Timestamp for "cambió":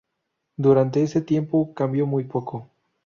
1.75-2.07